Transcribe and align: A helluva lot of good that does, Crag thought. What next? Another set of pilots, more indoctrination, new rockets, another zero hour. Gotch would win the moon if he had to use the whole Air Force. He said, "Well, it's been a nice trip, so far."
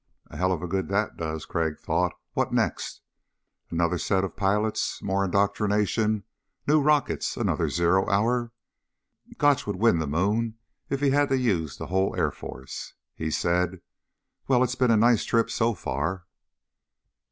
A 0.31 0.35
helluva 0.37 0.49
lot 0.49 0.63
of 0.63 0.69
good 0.71 0.87
that 0.87 1.15
does, 1.15 1.45
Crag 1.45 1.77
thought. 1.77 2.13
What 2.33 2.51
next? 2.51 3.01
Another 3.69 3.99
set 3.99 4.23
of 4.23 4.35
pilots, 4.35 4.99
more 5.03 5.23
indoctrination, 5.23 6.23
new 6.65 6.81
rockets, 6.81 7.37
another 7.37 7.69
zero 7.69 8.09
hour. 8.09 8.51
Gotch 9.37 9.67
would 9.67 9.75
win 9.75 9.99
the 9.99 10.07
moon 10.07 10.57
if 10.89 11.01
he 11.01 11.11
had 11.11 11.29
to 11.29 11.37
use 11.37 11.77
the 11.77 11.85
whole 11.85 12.15
Air 12.17 12.31
Force. 12.31 12.95
He 13.13 13.29
said, 13.29 13.79
"Well, 14.47 14.63
it's 14.63 14.73
been 14.73 14.89
a 14.89 14.97
nice 14.97 15.23
trip, 15.23 15.51
so 15.51 15.75
far." 15.75 16.25